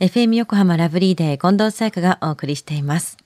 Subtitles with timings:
[0.00, 3.18] FM 横浜ラブリーデー近藤沙耶香がお送りしています。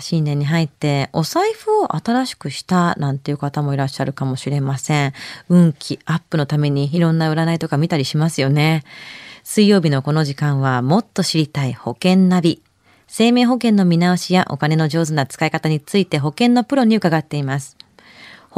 [0.00, 5.12] 新年に入ってお財布を新しくしたなんていう方もいらっしゃるかもしれません。
[5.50, 8.84] 運気アップのためにいろんな占いとか見たりしますよね。
[9.44, 12.62] 水曜日のこの時間はもっと知りたい保険ナビ。
[13.06, 17.76] 生命保険の見直しやお金の上手な使い方について保険のプロに伺っています。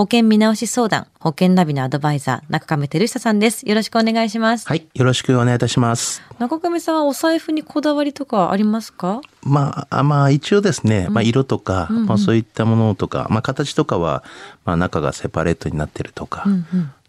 [0.00, 3.68] 保険見直し相談、保険ナビのアドバイザー、中亀照久さんです。
[3.68, 4.66] よろしくお願いします。
[4.66, 6.22] はい、よろしくお願いいたします。
[6.38, 9.20] 中亀さんはお財布にこだわりとかありますか？
[9.42, 14.24] まあ、あまあ、一応ですね、まあ、色とか、まあ、そういったものとか、まあ、形とかは、
[14.64, 16.46] まあ、中がセパレートになってるとか。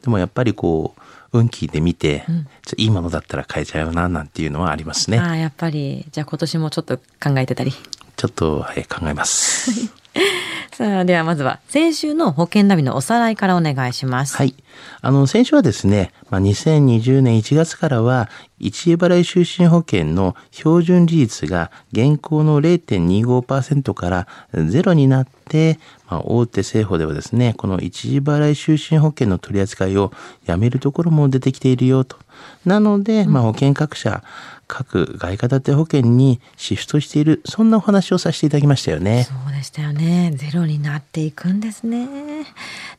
[0.03, 1.01] でも、やっぱりこう、
[1.31, 2.25] 運気で見て、
[2.65, 5.17] ちょいいものだったら買えちゃうな、なんていうのはありますね。
[5.17, 7.71] ああ、やっぱり、じゃあ今年もちょっと考えてたり。
[7.71, 9.71] ちょっと、はい、考えます。
[10.81, 14.35] さあ、ではまずは、先週の保険ナビのおさらいからお願いします。
[14.35, 14.55] はい。
[15.01, 25.77] あの、先週はですね、まあ、2020年1月からは、一時払い就寝保険の標準利率が現行の0.25%からゼロになって、
[26.09, 30.11] まあ、大手政府ではですね、この一時払い就寝保険の取り扱いを
[30.47, 32.17] やめるところも出てきているよと。
[32.65, 34.23] なので、まあ、保険各社、
[34.67, 39.25] 各外貨建て保険にシフトしている、そんなお話をさせていただきましたよね。
[39.25, 40.31] そうでしたよね。
[40.35, 42.07] ゼロになっていくんですね。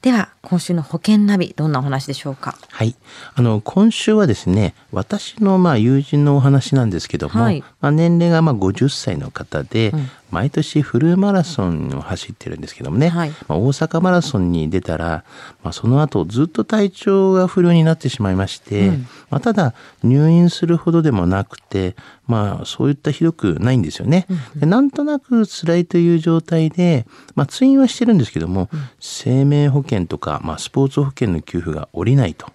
[0.03, 2.59] では、今週の保険ナビ、どんなお話でしょうか？
[2.71, 2.95] はい。
[3.35, 9.95] あの、今週はですね、私のまあ友人のお話なんですけども、はいまあ年齢がまあ50歳の方で、
[10.33, 13.31] 毎年フルマラソンを走ってるんですけどもね、はい。
[13.49, 15.25] まあ、大阪マラソンに出たら、
[15.63, 18.93] まあ、その後ずっと体調が不良になってしまいまして、
[19.29, 21.95] まあ、ただ入院するほどでもなくて、
[22.27, 24.27] まあ、そういったひどくないんですよね。
[24.57, 32.47] でなんとなく辛いという状態で、まあ、通院はしてるんですけども、生命保険とか、まあ、スポーツ保険の給付が下りないと。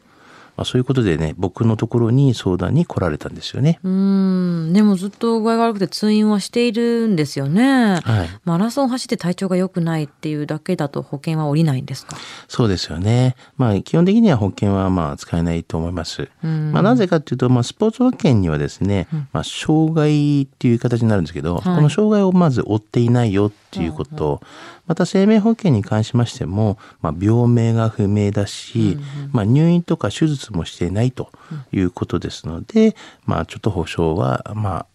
[0.58, 3.80] まあ、そういうことでね、僕のところに相談に来られたんですよね。
[3.84, 8.02] うーん、でもずっと具合が悪くて通院はしているんですよね。
[8.04, 8.30] はい。
[8.44, 12.18] マラソン走って体調が良くないっていうだけだと保険は下りないんですか？
[12.48, 13.36] そうですよね。
[13.56, 16.30] まあ、基本的には保険はまあ使えないと思います。
[16.42, 24.42] まあ、なぜかというと、まあ、スポーツ保険にはですね、まあ、障害っていう形になるんですけど、この障害をまず負っていないよっていうこと、
[24.88, 28.98] また生命保険に関しましても、まあ、病名が不明だし、
[29.34, 31.30] まあ、入院とか手術もしていないと
[31.72, 34.86] いうことですので、まあ、ちょっと保証は、まあ、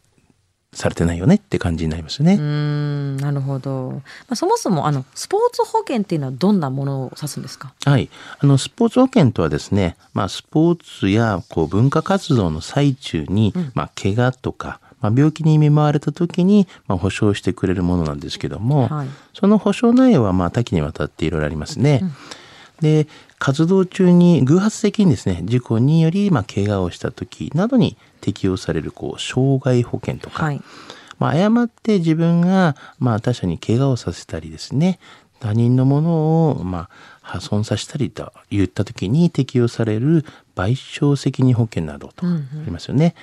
[0.75, 2.35] されてないよねって感じになりますね。
[2.35, 3.91] うーん、なるほど。
[3.91, 7.75] まあ、そもそもあのスポーツ保険っていうのはどんなものを指すんですか？
[7.85, 8.09] はい。
[8.39, 22.03] あの、スポーツ保険とはですね、まあ、スポーツや、こう、文化活動の最中に、まあ、怪我とか、まあ、病気に見舞われた時に、まあ、保証してくれるものなんですけども、はいその保証内容は、まあ、多岐にわたっていろいろありますね。
[22.81, 23.07] で、
[23.39, 30.61] 活動中に偶発的にですね、事故により、まあ、怪我をした時などに適用される、こう、障害保険とか、はい。
[31.19, 34.99] まあ、誤って自分が、まあ、他者に怪我をさせたりですね、
[35.39, 36.91] 他人のものを、まあ、
[37.21, 43.15] 破損させたりと言った時に適用される賠償責任保険などとありますよね。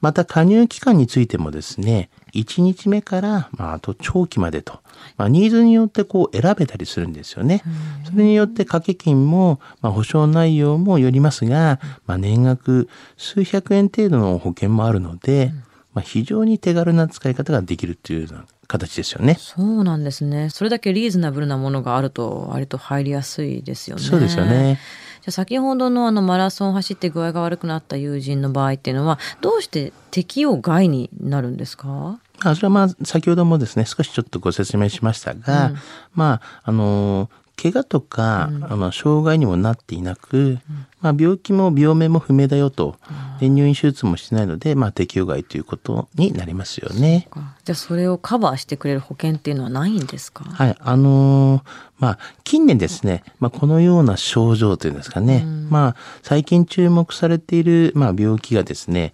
[0.00, 4.80] また加入期間についてもですね、1日目から、まあ、あと長期までと、
[5.16, 7.62] まあ、ニーズによってこう選べたりするんですよね。
[8.04, 15.52] それによって掛け金も、まあ、保証内容もよりますが、まあ、年額数百円程度の保険もあるので、
[15.94, 19.36] まあ、非常に手軽な使い方ができるっていうような形ですよね。
[19.38, 20.50] そうなんですね。
[20.50, 24.02] それだけリーズナブルなものがあると割と入りやすいですよね。
[24.02, 24.78] そうですよね。
[25.28, 32.18] じゃあ先ほどのあのマラソンを走って具合が悪くなった友人の場合っていうのはどうして適用外になるんですか？
[32.42, 35.72] あそれはまあ先ほどもですね少しちょっとご説明しましたが、
[36.14, 37.28] まああの
[37.60, 40.58] 怪我とか、あの障害にもなっていなく、
[41.00, 42.96] まあ、病気も病名も不明だよと。
[43.40, 47.28] で入院手術もしてないので、まあ、適用外ということになりますよね。
[47.64, 50.44] じゃあそれをカバーしてくれる保険っていうのはないんですか？
[50.44, 51.62] はい、あのー
[51.98, 59.12] まあ、近年ですね、まあ、このような症状というんですかね、まあ、最近注目されている、まあ、病気がですね、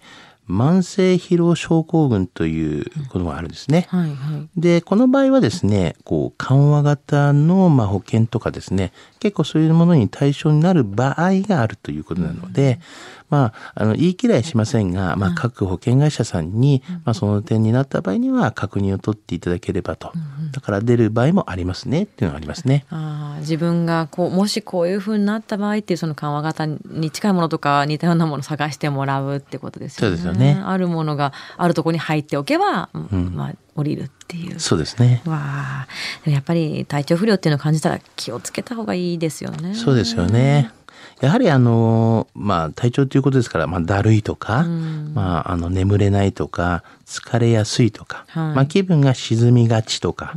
[0.49, 3.87] 慢性疲労症候群ということがあるんですね。
[3.89, 4.49] はいはい。
[4.59, 12.79] で、この場合はですね、こう、緩和型の、まあ、保険とかですね、結構そういうものに対象になる場合があるということなので、
[13.29, 20.11] まあ、あの、言い嫌いしませんが、まあ、各保険会社さんに、まあ、その点になった場合には確認を取っていただければと。
[20.51, 22.85] だから出る場合もありますね、っていうのがありますね。
[22.91, 30.17] ああ自分がこうもしこういうふうになった場合っていうその緩和型に近いものとか似たようなものを探してもらうってことですよね。
[30.17, 34.59] そうですよねあるものがあるところに入っておけば、まあ降りるっていう。
[34.59, 35.21] そうですね。
[35.25, 35.37] わ
[36.25, 39.75] あやっぱり体調不良っていうのを感じたら気をつけた方がいいですよね。
[39.75, 40.71] そうですよね。
[41.21, 50.33] やはりあの、まあ、体調ということですから、まあ、だるいとか、まあ、あの、眠れないとか、疲れやすいとか、はいまあ、気分が沈みがちとか、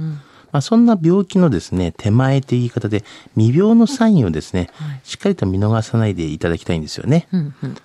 [0.52, 3.04] まあ、そんな病気のですね、手前という言い方で、
[3.36, 4.70] 未病のサインをですね、
[5.02, 7.26] しっかりと見逃さないでいただきたいんですよね。
[7.32, 7.76] うんうん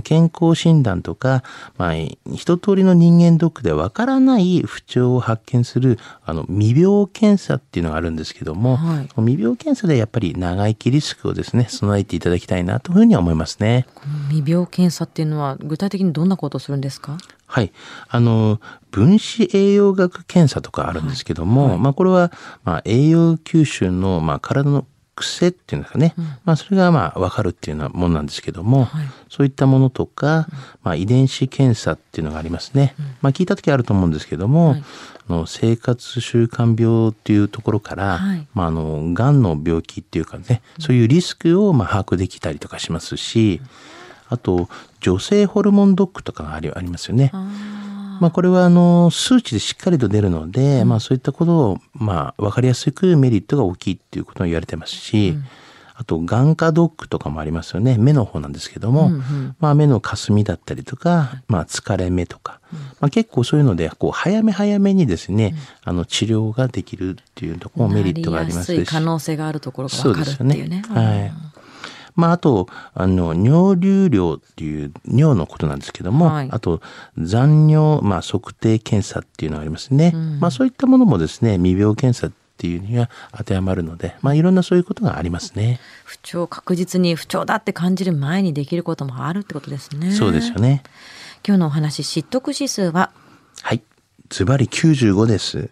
[0.00, 1.42] 健康診断とか、
[1.76, 1.94] まあ、
[2.32, 13.86] 一通りの人間ドックでわからない不調を発見する、あの、未病検査っていうのがあるんですけども、はい未病検査でやっぱり長生きリスクをですね、備えていただきたいなというふうには思いますね。
[14.30, 17.18] 未病検査っていうのは具体的にどんなことをするんですか？
[17.46, 17.72] はい。
[18.08, 18.60] あの、
[18.90, 22.32] 分子栄養学検査とかあるんですけども、まあこれは、
[22.64, 26.14] まあ栄養吸収の、まあ体の癖っていうんですかね。
[26.44, 29.06] まあそれがまあわかるっていうようなものなんですけども、はい。
[29.28, 30.46] そういったものとか、
[30.82, 32.94] まあ遺伝子検査っていうのがありますね。
[33.20, 34.84] まあ聞いた時あると思うんですけども、はい。
[35.28, 38.46] あの生活習慣病っていうところから、はい。
[38.54, 43.60] まああの、がんの病気っていうかね、そういうリスクをまあ把握できたりとかしますし、
[44.28, 44.70] あと、
[45.00, 47.32] 女性ホルモンドックとかがありありますよね。
[48.22, 55.36] あまあ、これはあの数値でしっかりと出るので、まあ、そういったことをまあ分かりやすくメリットが大きいっていうことが言われてますし、
[55.94, 57.96] あと眼科ドックとかもありますよね。
[57.98, 59.56] 目の方なんですけども、うんうん。
[59.60, 62.60] まあ、目の霞だったりとか、まあ、疲れ目とか、
[63.00, 65.54] まあ、結構そういうのでこう早め早めにですね、
[65.84, 68.68] あの治療ができるっていうところもメリットがありますし。
[68.68, 70.82] なりやすい可能性があるところがそうわかるっていうね。。
[70.88, 71.32] はい。
[72.14, 76.80] まあ、あと、あの、尿流量っていう尿のことなんですけども、はいあと、
[77.18, 80.12] 残尿、まあ、測定検査っていうのがありますね。
[80.14, 85.80] うんまあ、そういったものもですね、未病検査っていうには当てはまるので、まあ、いろんなそういうことがありますね。
[86.04, 90.12] 不調確実に不調だって感じる前にできることもあるってことですね。
[90.12, 90.82] そうですよね。
[91.46, 93.10] 今日のお話、知得指数は？
[93.62, 93.82] はい。
[94.28, 95.70] ズバリ95です。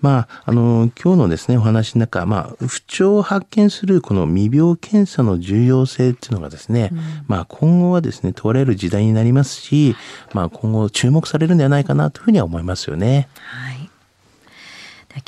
[0.00, 6.90] まあ、あの、今日のですね、お話の中、まあ、不調を発見するこの未病検査の重要性っていうのがですね、
[7.28, 9.96] まあ、今後はですね、問われる時代になりますし、
[10.32, 13.28] まあ、今後注目されるんではないかなというふうには思いますよね。
[13.34, 13.90] はい。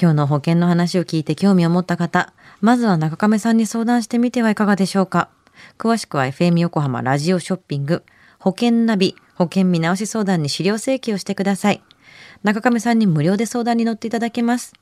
[0.00, 5.28] 今日の保険の話を聞いて興味を持った方、まずは中亀さんに相談してみてはいかがでしょうか。
[5.78, 8.02] 詳しくは FM 横浜ラジオショッピング、
[8.38, 11.82] 保険ナビ、保険見直し相談に資料請求をしてください。
[12.46, 14.72] 中亀さんに無料で相談に乗っていただけます。